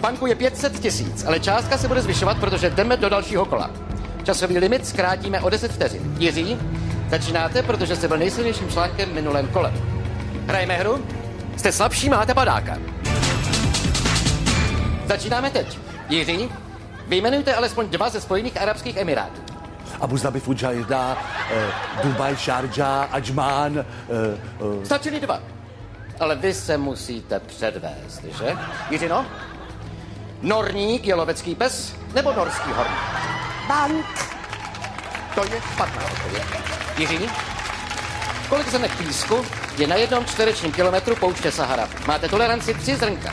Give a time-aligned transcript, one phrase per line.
[0.00, 3.70] banku je 500 tisíc, ale částka se bude zvyšovat, protože jdeme do dalšího kola.
[4.24, 6.14] Časový limit zkrátíme o 10 vteřin.
[6.18, 6.58] Jiří,
[7.10, 9.72] začínáte, protože jste byl nejsilnějším článkem v minulém kole.
[10.46, 11.04] Hrajeme hru?
[11.56, 12.78] Jste slabší, máte padáka.
[15.06, 15.78] Začínáme teď.
[16.08, 16.50] Jiří,
[17.08, 19.40] vyjmenujte alespoň dva ze Spojených Arabských Emirátů.
[20.00, 21.18] Abu Dhabi, Fujairah,
[21.50, 21.72] eh,
[22.02, 23.78] Dubaj, Sharjah, Ajman.
[23.78, 23.84] Eh,
[24.82, 25.40] eh, Stačili dva.
[26.20, 28.56] Ale vy se musíte předvést, že?
[28.90, 29.26] Jiřino?
[30.42, 32.98] Norník je lovecký pes nebo norský horník?
[33.68, 34.06] Bank.
[35.34, 36.42] To je špatná odpověď.
[36.98, 37.30] Jiří?
[38.48, 39.44] Kolik zrnek písku
[39.78, 41.88] je na jednom čtverečním kilometru pouště Sahara?
[42.06, 43.32] Máte toleranci tři zrnka.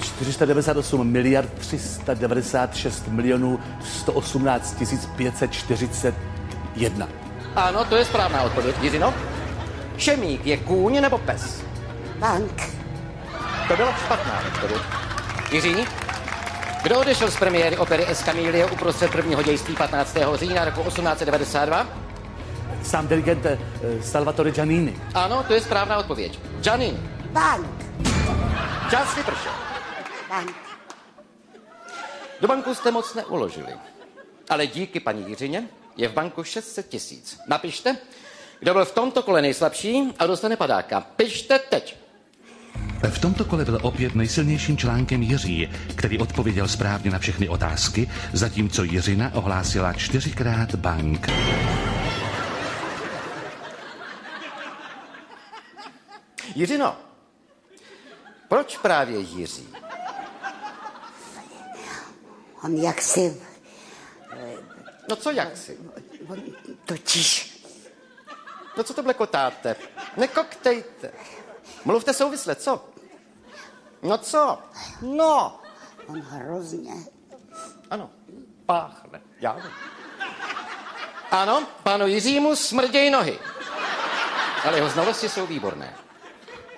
[0.00, 7.08] 498 miliard 396 milionů 118 tisíc 541.
[7.56, 8.76] Ano, to je správná odpověď.
[8.82, 9.14] Jiřino?
[9.96, 11.62] Šemík je kůň nebo pes?
[12.18, 12.62] Bank.
[13.68, 14.82] To byla špatná odpověď.
[15.54, 15.86] Jiří?
[16.82, 20.16] Kdo odešel z premiéry opery Escamilio uprostřed prvního dějství 15.
[20.34, 21.86] října roku 1892?
[22.82, 23.58] Sám dirigent eh,
[24.02, 25.00] Salvatore Giannini.
[25.14, 26.38] Ano, to je správná odpověď.
[26.66, 27.66] Janin, Bank.
[28.90, 29.52] čas vypršel.
[30.28, 30.56] Bank.
[32.40, 33.72] Do banku jste moc neuložili.
[34.50, 37.40] Ale díky paní Jiřině je v banku 600 tisíc.
[37.46, 37.96] Napište,
[38.60, 41.00] kdo byl v tomto kole nejslabší a dostane padáka.
[41.00, 42.03] Pište teď.
[43.10, 48.84] V tomto kole byl opět nejsilnějším článkem Jiří, který odpověděl správně na všechny otázky, zatímco
[48.84, 51.26] Jiřina ohlásila čtyřikrát bank.
[56.54, 56.96] Jiřino,
[58.48, 59.68] proč právě Jiří?
[62.64, 63.40] On jaksi
[65.08, 65.78] No co jak si?
[66.28, 66.42] on
[66.84, 67.54] totiž
[68.76, 69.76] No co to blekotáte?
[70.16, 71.12] Nekoktejte.
[71.84, 72.93] Mluvte souvisle, co?
[74.04, 74.58] No co?
[75.02, 75.60] No.
[76.06, 76.92] on hrozně
[77.90, 78.10] Ano,
[78.66, 79.20] páchne.
[79.40, 79.70] Já vím.
[81.30, 83.38] Ano, panu Jiřímu smrdějí nohy.
[84.64, 85.94] Ale jeho znalosti jsou výborné.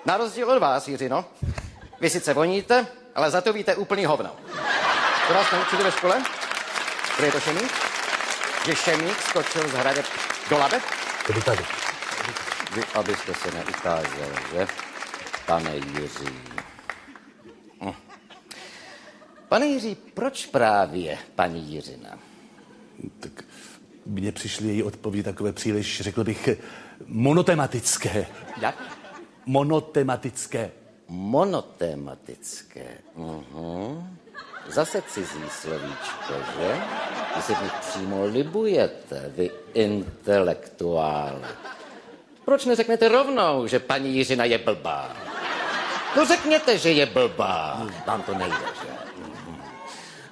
[0.05, 1.25] Na rozdíl od vás, Jiřino,
[1.99, 4.35] vy sice voníte, ale za to víte úplný hovno.
[5.27, 6.23] To vás naučili ve škole?
[7.17, 7.71] Kdo je to šemík?
[8.65, 10.05] Že šemík skočil z hradeb
[10.49, 10.81] do labe?
[11.27, 11.65] Tady tady.
[12.71, 14.67] Vy, abyste se neukázal, že?
[15.45, 16.39] Pane Jiří.
[19.49, 22.19] Pane Jiří, proč právě paní Jiřina?
[23.19, 23.43] Tak
[24.05, 26.49] mně přišly její odpovědi takové příliš, řekl bych,
[27.05, 28.25] monotematické.
[28.61, 28.97] Jak?
[29.45, 30.71] Monotematické.
[31.07, 32.87] Monotematické.
[33.15, 34.17] Mhm.
[34.67, 36.81] Zase cizí slovíčko, že?
[37.35, 41.47] Vy se v nich přímo libujete, vy intelektuále.
[42.45, 45.15] Proč neřeknete rovnou, že paní Jiřina je blbá?
[46.17, 47.87] No řekněte, že je blbá.
[48.07, 48.96] Vám to nejde, že?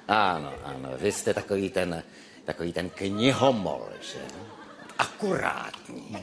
[0.08, 2.02] Ano, ano, vy jste takový ten,
[2.44, 4.18] takový ten knihomol, že?
[4.98, 6.16] Akurátní.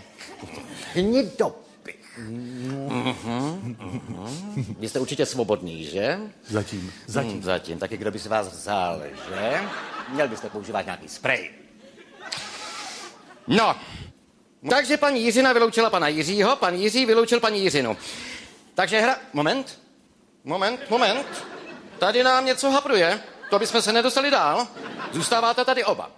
[0.93, 2.17] Hnidopich.
[2.17, 4.75] Mhm, mhm.
[4.79, 6.19] Vy jste určitě svobodný, že?
[6.47, 6.93] Zatím.
[7.07, 7.31] Zatím.
[7.31, 7.79] Hmm, zatím.
[7.79, 9.61] Taky kdo by si vás vzal, že?
[10.09, 11.51] Měl byste používat nějaký sprej.
[13.47, 13.75] No,
[14.69, 17.97] takže paní Jiřina vyloučila pana Jiřího, pan Jiří vyloučil paní Jiřinu.
[18.75, 19.17] Takže hra...
[19.33, 19.79] Moment,
[20.43, 21.27] moment, moment.
[21.99, 23.19] Tady nám něco hapruje.
[23.53, 24.67] To bychom se nedostali dál.
[25.11, 26.09] Zůstáváte tady oba.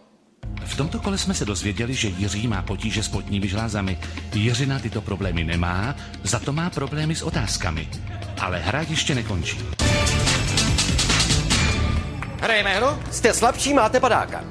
[0.66, 4.00] V tomto kole jsme se dozvěděli, že Jiří má potíže s potními žlázami.
[4.34, 7.90] Jiřina tyto problémy nemá, za to má problémy s otázkami.
[8.42, 9.60] Ale hra ještě nekončí.
[12.42, 14.44] Hrajeme hru, jste slabší, máte padáka.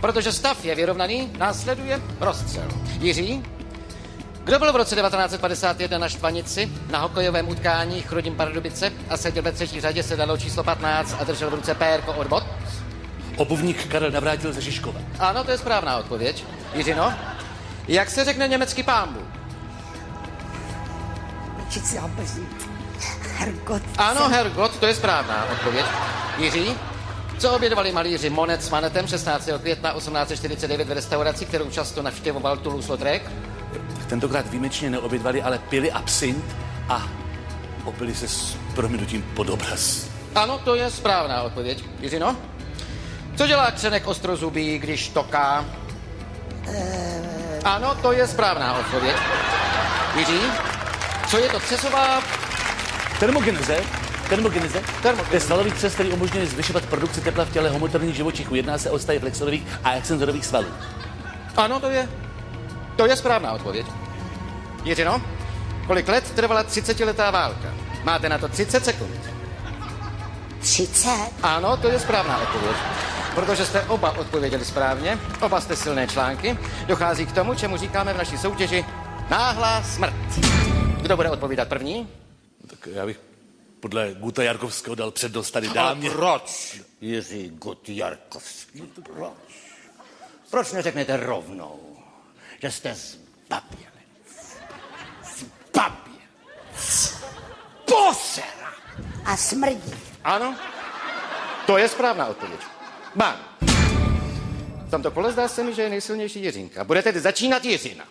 [0.00, 2.68] Protože stav je vyrovnaný, následuje rozstřel.
[3.00, 3.42] Jiří,
[4.48, 9.52] kdo byl v roce 1951 na Štvanici na hokejovém utkání Chrudim Pardubice a seděl ve
[9.52, 12.44] třetí řadě sedalo číslo 15 a držel v ruce pérko od bod?
[13.36, 15.00] Obuvník Karel navrátil ze Žižkova.
[15.18, 16.44] Ano, to je správná odpověď.
[16.74, 17.14] Jiřino,
[17.88, 19.20] jak se řekne německý pámbu?
[22.04, 22.46] obezní.
[23.36, 23.82] Hergot.
[23.98, 25.86] Ano, Hergot, to je správná odpověď.
[26.38, 26.74] Jiří,
[27.38, 29.48] co obědovali malíři Monet s Manetem 16.
[29.60, 33.20] května 1849 v restauraci, kterou často navštěvoval Toulouse-Lautrec?
[34.06, 36.44] Tentokrát výjimečně neobědvali, ale pili absint
[36.88, 37.08] a
[37.84, 40.06] opili se s prominutím pod obraz.
[40.34, 41.84] Ano, to je správná odpověď.
[42.00, 42.36] Jiřino?
[43.36, 45.64] Co dělá křenek ostrozubý, když toká?
[47.64, 49.16] Ano, to je správná odpověď.
[50.18, 50.40] Jiří?
[51.28, 52.22] Co je to třesová
[53.20, 53.80] Termogeneze,
[54.28, 55.28] termogeneze, Termogeneze.
[55.30, 58.54] to je svalový křes, který umožňuje zvyšovat produkci tepla v těle homoterních živočichů.
[58.54, 60.66] Jedná se o stavy flexorových a excenzorových svalů.
[61.56, 62.08] Ano, to je.
[62.98, 63.86] To je správná odpověď.
[64.84, 65.22] Jiřino,
[65.86, 67.74] kolik let trvala 30-letá válka?
[68.04, 69.20] Máte na to 30 sekund.
[70.60, 71.08] 30.
[71.42, 72.76] Ano, to je správná odpověď.
[73.34, 78.16] Protože jste oba odpověděli správně, oba jste silné články, dochází k tomu, čemu říkáme v
[78.16, 78.84] naší soutěži
[79.30, 80.14] náhlá smrt.
[81.02, 82.08] Kdo bude odpovídat první?
[82.66, 83.20] Tak já bych
[83.80, 86.10] podle Guta Jarkovského dal přednost tady dámě.
[86.10, 89.32] proč, Jiří Gutjarkovský, proč?
[90.50, 91.97] Proč neřeknete rovnou,
[92.62, 94.58] že jste zbabělec?
[95.36, 97.16] Zbabělec.
[97.84, 98.72] Posera.
[99.24, 99.94] A smrdí.
[100.24, 100.56] Ano,
[101.66, 102.60] to je správná odpověď.
[103.14, 103.36] Bán.
[104.86, 106.84] V tomto kole zdá se mi, že je nejsilnější Jiřinka.
[106.84, 108.04] Bude tedy začínat Jiřina.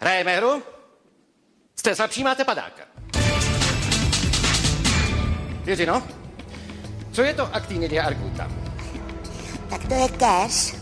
[0.00, 0.62] Hrajeme hru?
[1.76, 2.82] Jste slabší, máte padáka.
[5.66, 6.08] Jiřino,
[7.12, 8.48] co je to actinidia arguta?
[9.70, 10.81] Tak to je keř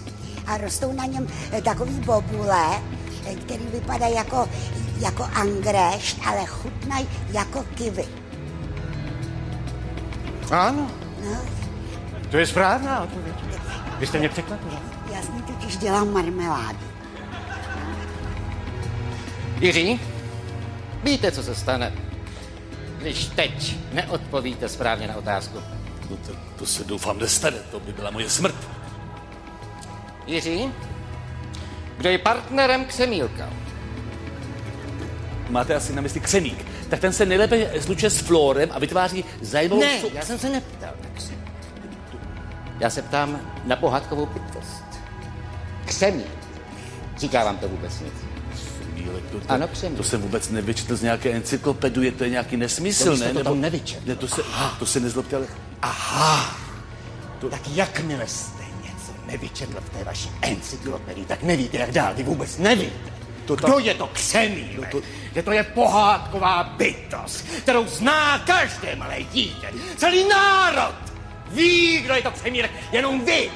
[0.51, 2.67] a rostou na něm eh, takový bobule,
[3.27, 4.49] eh, který vypadá jako,
[5.01, 8.05] jako angrešť, ale chutnají jako kivy.
[10.51, 10.91] Ano,
[11.25, 11.37] No,
[12.31, 13.35] to je správná odpověď.
[13.99, 14.81] Vy jste mě překvapila.
[15.15, 16.79] já s ní totiž dělám marmeládu.
[19.61, 20.01] Jiří,
[21.05, 21.93] víte, co se stane,
[22.99, 25.59] když teď neodpovíte správně na otázku.
[26.11, 28.55] No to, to se doufám nestane, to by byla moje smrt.
[30.27, 30.73] Jiří,
[31.97, 33.51] kdo je partnerem Ksemílka?
[35.49, 36.67] Máte asi na mysli křemík.
[36.91, 39.81] Tak ten se nejlépe slučuje s florem a vytváří zajímavou...
[39.81, 41.11] Ne, já jsem se neptal na.
[42.81, 44.85] Já se ptám na pohádkovou bytost.
[45.85, 46.27] Ksemíl.
[47.19, 48.13] Říká vám to vůbec nic.
[49.33, 49.97] To, to, Ano, křemík.
[49.97, 53.33] to jsem vůbec nevyčetl z nějaké encyklopedie, to je nějaký nesmysl, To ne?
[53.33, 54.03] to tam nevyčetl.
[54.07, 54.43] Ne, to se,
[54.79, 55.47] to se nezlobte, ale...
[57.51, 58.60] Tak jakmile jste
[59.31, 62.15] nevyčetl v té vaší encyklopedii, tak nevíte, jak dál.
[62.15, 63.11] Vy vůbec nevíte.
[63.45, 64.67] To tam- Kdo je to Ksemíl?
[64.77, 65.01] No to-
[65.35, 69.69] Že to je pohádková bytost, kterou zná každé malé dítě.
[69.97, 70.95] Celý národ
[71.51, 72.71] ví, kdo je to Ksemílek.
[72.93, 73.51] Jenom vy,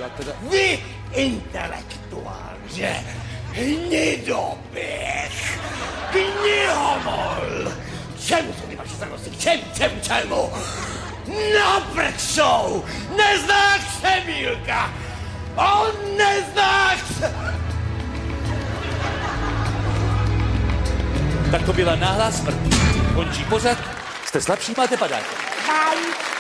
[0.51, 0.79] vy
[1.15, 2.97] intelektuál, že?
[3.53, 5.59] Hnidoběh,
[6.11, 7.73] knihomol.
[8.27, 9.31] Čemu jsou ty vaše starosti?
[9.31, 10.51] K čemu, čemu, čemu?
[11.59, 12.85] Naprčou!
[13.17, 14.93] Nezná Ksemílka!
[15.57, 17.55] On nezná Ksemílka!
[21.51, 22.57] Tak to byla náhlá smrt.
[23.15, 23.79] Končí pořad,
[24.27, 25.31] jste slabší, máte padáka.
[25.67, 26.34] Bye.